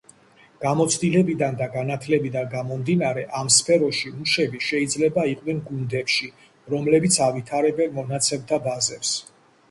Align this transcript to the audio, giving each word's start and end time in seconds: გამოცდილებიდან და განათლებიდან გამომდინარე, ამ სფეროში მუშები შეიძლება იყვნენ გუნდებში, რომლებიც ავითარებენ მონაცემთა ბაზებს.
გამოცდილებიდან 0.61 1.57
და 1.57 1.65
განათლებიდან 1.73 2.47
გამომდინარე, 2.53 3.25
ამ 3.39 3.51
სფეროში 3.55 4.13
მუშები 4.13 4.61
შეიძლება 4.67 5.25
იყვნენ 5.33 5.59
გუნდებში, 5.67 6.31
რომლებიც 6.75 7.19
ავითარებენ 7.27 7.93
მონაცემთა 7.99 8.61
ბაზებს. 8.69 9.13